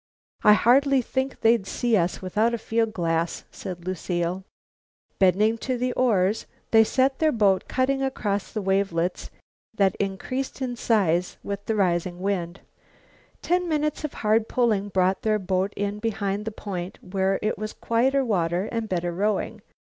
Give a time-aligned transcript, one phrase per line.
[0.43, 4.43] "I hardly think they'd see us without a field glass," said Lucile.
[5.19, 9.29] Bending to the oars they set their boat cutting across the wavelets
[9.75, 12.61] that increased in size with the rising wind.
[13.43, 17.71] Ten minutes of hard pulling brought their boat in behind the point, where it was
[17.71, 19.61] quieter water and better rowing.